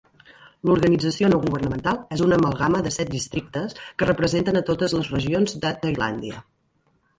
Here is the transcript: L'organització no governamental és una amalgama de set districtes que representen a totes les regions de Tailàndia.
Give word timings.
L'organització 0.69 1.29
no 1.33 1.37
governamental 1.43 1.99
és 2.15 2.23
una 2.29 2.39
amalgama 2.41 2.81
de 2.87 2.95
set 2.97 3.13
districtes 3.17 3.77
que 3.85 4.09
representen 4.11 4.61
a 4.63 4.67
totes 4.73 4.99
les 5.01 5.15
regions 5.19 5.57
de 5.67 5.77
Tailàndia. 5.87 6.45